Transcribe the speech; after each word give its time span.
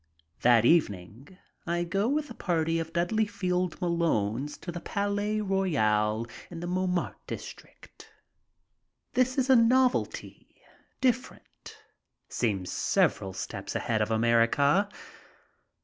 That 0.41 0.65
evening 0.65 1.37
I 1.67 1.83
go 1.83 2.07
with 2.07 2.31
a 2.31 2.33
party 2.33 2.79
of 2.79 2.91
Dudley 2.91 3.27
Field 3.27 3.79
Malone's 3.79 4.57
to 4.57 4.71
the 4.71 4.79
Palais 4.81 5.41
Royale 5.41 6.25
in 6.49 6.59
the 6.59 6.65
Montmartre 6.65 7.19
district. 7.27 8.11
This 9.13 9.37
is 9.37 9.47
a 9.47 9.55
novelty. 9.55 10.55
Different. 11.01 11.77
Seems 12.29 12.71
several 12.71 13.33
steps 13.33 13.75
ahead 13.75 14.01
of 14.01 14.09
America. 14.09 14.89